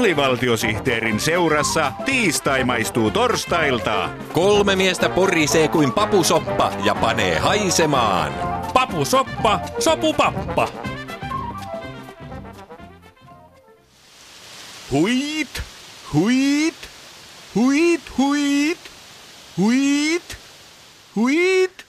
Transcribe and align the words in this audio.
alivaltiosihteerin 0.00 1.20
seurassa 1.20 1.92
tiistai 2.04 2.64
maistuu 2.64 3.10
torstailta. 3.10 4.08
Kolme 4.32 4.76
miestä 4.76 5.08
porisee 5.08 5.68
kuin 5.68 5.92
papusoppa 5.92 6.72
ja 6.84 6.94
panee 6.94 7.38
haisemaan. 7.38 8.32
Papusoppa, 8.72 9.60
sopupappa. 9.78 10.68
Huit, 14.90 15.62
huit, 16.14 16.74
huit, 17.54 18.02
huit, 18.18 18.80
huit, 19.56 20.36
huit. 21.16 21.86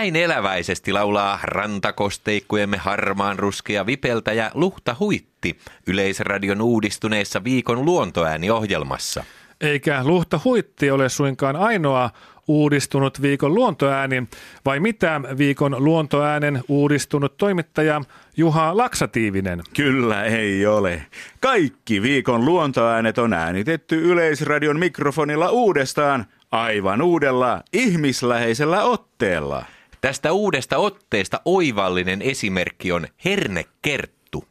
Näin 0.00 0.16
eläväisesti 0.16 0.92
laulaa 0.92 1.38
rantakosteikkujemme 1.42 2.76
harmaan 2.76 3.38
ruskea 3.38 3.86
vipeltäjä 3.86 4.50
Luhta 4.54 4.96
Huitti 5.00 5.58
Yleisradion 5.86 6.60
uudistuneessa 6.62 7.44
viikon 7.44 7.84
luontoääniohjelmassa. 7.84 9.24
Eikä 9.60 10.04
Luhta 10.04 10.40
Huitti 10.44 10.90
ole 10.90 11.08
suinkaan 11.08 11.56
ainoa 11.56 12.10
uudistunut 12.48 13.22
viikon 13.22 13.54
luontoääni, 13.54 14.22
vai 14.64 14.80
mitä 14.80 15.20
viikon 15.38 15.84
luontoäänen 15.84 16.62
uudistunut 16.68 17.36
toimittaja 17.36 18.00
Juha 18.36 18.76
Laksatiivinen? 18.76 19.60
Kyllä 19.76 20.24
ei 20.24 20.66
ole. 20.66 21.06
Kaikki 21.40 22.02
viikon 22.02 22.44
luontoäänet 22.44 23.18
on 23.18 23.32
äänitetty 23.32 24.12
Yleisradion 24.12 24.78
mikrofonilla 24.78 25.50
uudestaan, 25.50 26.26
aivan 26.50 27.02
uudella, 27.02 27.62
ihmisläheisellä 27.72 28.82
otteella. 28.82 29.64
Tästä 30.00 30.32
uudesta 30.32 30.78
otteesta 30.78 31.40
oivallinen 31.44 32.22
esimerkki 32.22 32.92
on 32.92 33.08
hernekerttu. 33.24 34.44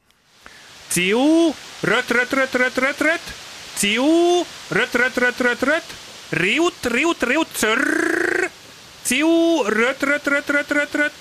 Tsiu, 0.90 1.56
röt, 1.84 2.12
röt, 2.12 2.34
röt, 2.34 2.56
röt, 2.56 2.78
röt, 2.78 3.02
röt. 3.02 3.22
Tsiu, 3.76 4.46
röt, 4.72 4.96
röt, 4.96 5.18
röt, 5.18 5.40
röt, 5.40 5.64
röt. 5.64 5.84
Riut, 6.32 6.86
riut, 6.86 7.24
riut, 7.24 7.48
sörr. 7.56 8.50
Tsiu, 9.04 9.64
röt, 9.64 10.04
röt, 10.04 10.28
röt, 10.28 10.50
röt, 10.50 10.72
röt, 10.72 10.96
röt. 10.96 11.14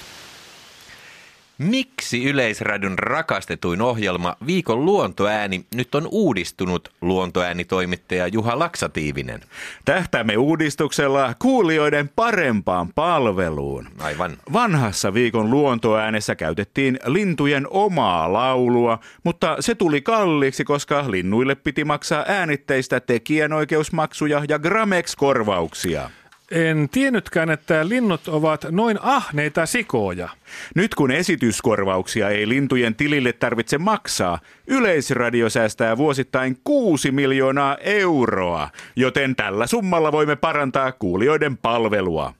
Miksi 1.58 2.24
Yleisradion 2.24 2.98
rakastetuin 2.98 3.82
ohjelma 3.82 4.36
Viikon 4.46 4.84
luontoääni 4.84 5.64
nyt 5.74 5.94
on 5.94 6.08
uudistunut, 6.10 6.92
luontoäänitoimittaja 7.00 8.26
Juha 8.26 8.58
Laksatiivinen? 8.58 9.40
Tähtäämme 9.84 10.36
uudistuksella 10.36 11.34
kuulijoiden 11.38 12.10
parempaan 12.16 12.88
palveluun. 12.94 13.88
Aivan. 14.00 14.36
Vanhassa 14.52 15.14
viikon 15.14 15.50
luontoäänessä 15.50 16.34
käytettiin 16.34 16.98
lintujen 17.06 17.66
omaa 17.70 18.32
laulua, 18.32 18.98
mutta 19.24 19.56
se 19.60 19.74
tuli 19.74 20.00
kalliiksi, 20.00 20.64
koska 20.64 21.10
linnuille 21.10 21.54
piti 21.54 21.84
maksaa 21.84 22.24
äänitteistä 22.28 23.00
tekijänoikeusmaksuja 23.00 24.42
ja 24.48 24.58
Gramex-korvauksia. 24.58 26.10
En 26.50 26.88
tiennytkään, 26.88 27.50
että 27.50 27.88
linnut 27.88 28.28
ovat 28.28 28.66
noin 28.70 28.98
ahneita 29.02 29.66
sikoja. 29.66 30.28
Nyt 30.74 30.94
kun 30.94 31.10
esityskorvauksia 31.10 32.28
ei 32.28 32.48
lintujen 32.48 32.94
tilille 32.94 33.32
tarvitse 33.32 33.78
maksaa, 33.78 34.38
Yleisradio 34.66 35.50
säästää 35.50 35.96
vuosittain 35.96 36.58
6 36.64 37.10
miljoonaa 37.10 37.76
euroa, 37.80 38.70
joten 38.96 39.36
tällä 39.36 39.66
summalla 39.66 40.12
voimme 40.12 40.36
parantaa 40.36 40.92
kuulijoiden 40.92 41.56
palvelua. 41.56 42.34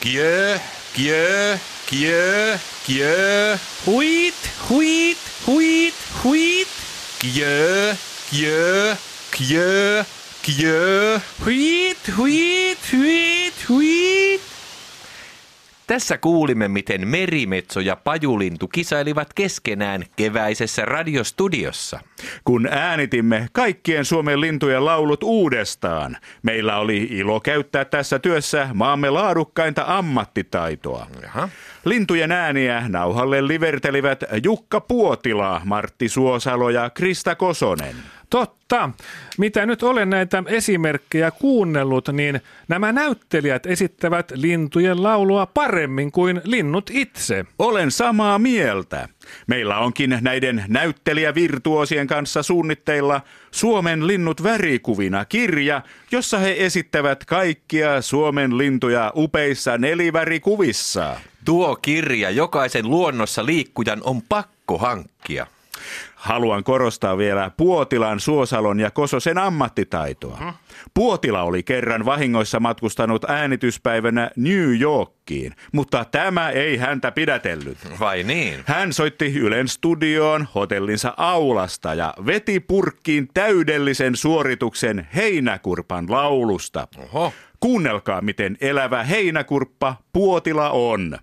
Kiö, 0.00 0.58
kiö, 0.96 1.58
kiö, 1.90 2.58
kiö, 2.86 3.58
Huit, 3.86 4.34
huit, 4.68 5.18
huit, 5.46 5.94
huit. 6.24 6.68
kiö, 7.18 7.94
kiö, 8.30 8.96
kiö, 9.30 10.04
kiö. 10.42 11.20
Huit, 11.46 12.16
huit, 12.16 12.78
huit, 12.92 13.54
huit. 13.68 14.40
Tässä 15.86 16.18
kuulimme, 16.18 16.68
miten 16.68 17.08
merimetso 17.08 17.80
ja 17.80 17.96
pajulintu 17.96 18.68
kisailivat 18.68 19.32
keskenään 19.34 20.04
keväisessä 20.16 20.84
radiostudiossa. 20.84 22.00
Kun 22.44 22.68
äänitimme 22.70 23.48
kaikkien 23.52 24.04
Suomen 24.04 24.40
lintujen 24.40 24.84
laulut 24.84 25.22
uudestaan, 25.22 26.16
meillä 26.42 26.78
oli 26.78 27.08
ilo 27.10 27.40
käyttää 27.40 27.84
tässä 27.84 28.18
työssä 28.18 28.68
maamme 28.74 29.10
laadukkainta 29.10 29.84
ammattitaitoa. 29.86 31.06
Jaha. 31.22 31.48
Lintujen 31.84 32.32
ääniä 32.32 32.82
nauhalle 32.88 33.46
livertelivät 33.46 34.24
Jukka 34.44 34.80
Puotila, 34.80 35.60
Martti 35.64 36.08
Suosalo 36.08 36.70
ja 36.70 36.90
Krista 36.90 37.34
Kosonen. 37.34 37.96
Totta. 38.30 38.90
Mitä 39.38 39.66
nyt 39.66 39.82
olen 39.82 40.10
näitä 40.10 40.42
esimerkkejä 40.46 41.30
kuunnellut, 41.30 42.08
niin 42.08 42.40
nämä 42.68 42.92
näyttelijät 42.92 43.66
esittävät 43.66 44.32
lintujen 44.34 45.02
laulua 45.02 45.46
paremmin 45.46 46.12
kuin 46.12 46.40
linnut 46.44 46.90
itse. 46.92 47.44
Olen 47.58 47.90
samaa 47.90 48.38
mieltä. 48.38 49.08
Meillä 49.46 49.78
onkin 49.78 50.18
näiden 50.20 50.64
näyttelijävirtuosien 50.68 52.06
kanssa 52.06 52.42
suunnitteilla 52.42 53.20
Suomen 53.50 54.06
linnut 54.06 54.42
värikuvina 54.42 55.24
kirja, 55.24 55.82
jossa 56.10 56.38
he 56.38 56.56
esittävät 56.58 57.24
kaikkia 57.24 58.02
Suomen 58.02 58.58
lintuja 58.58 59.12
upeissa 59.16 59.78
nelivärikuvissa. 59.78 61.20
Tuo 61.44 61.76
kirja 61.76 62.30
jokaisen 62.30 62.90
luonnossa 62.90 63.46
liikkujan 63.46 64.00
on 64.04 64.22
pakko 64.22 64.78
hankkia. 64.78 65.46
Haluan 66.14 66.64
korostaa 66.64 67.18
vielä 67.18 67.50
Puotilan, 67.56 68.20
Suosalon 68.20 68.80
ja 68.80 68.90
Kososen 68.90 69.38
ammattitaitoa. 69.38 70.54
Puotila 70.94 71.42
oli 71.42 71.62
kerran 71.62 72.04
vahingoissa 72.04 72.60
matkustanut 72.60 73.24
äänityspäivänä 73.30 74.30
New 74.36 74.80
Yorkiin, 74.80 75.52
mutta 75.72 76.04
tämä 76.04 76.50
ei 76.50 76.76
häntä 76.76 77.12
pidätellyt. 77.12 77.78
Vai 78.00 78.22
niin? 78.22 78.60
Hän 78.66 78.92
soitti 78.92 79.38
Ylen 79.38 79.68
studioon 79.68 80.46
hotellinsa 80.54 81.14
aulasta 81.16 81.94
ja 81.94 82.14
veti 82.26 82.60
purkkiin 82.60 83.28
täydellisen 83.34 84.16
suorituksen 84.16 85.08
heinäkurpan 85.14 86.06
laulusta. 86.08 86.88
Oho. 86.98 87.32
Kuunnelkaa, 87.60 88.20
miten 88.20 88.56
elävä 88.60 89.04
heinäkurppa 89.04 89.96
Puotila 90.12 90.70
on. 90.70 91.18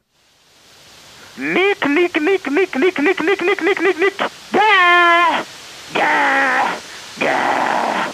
Nick, 1.35 1.83
nick, 1.87 2.21
nick, 2.21 2.45
nick, 2.51 2.75
nick, 2.75 2.99
nick, 2.99 3.19
nick, 3.19 3.41
nick, 3.41 3.61
nick, 3.61 3.81
nick, 3.81 3.97
nick. 3.97 4.13
Yeah! 4.53 5.45
Yeah! 5.95 6.79
Yeah! 7.19 8.11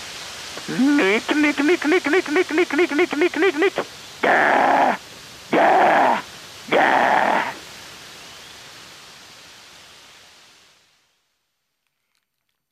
Nick, 0.69 1.35
nick, 1.35 1.59
nick, 1.59 1.85
nick, 1.85 2.07
nick, 2.07 2.29
nick, 2.29 2.51
nick, 2.51 2.73
nick, 2.73 2.91
nick, 2.95 3.17
nick! 3.17 3.18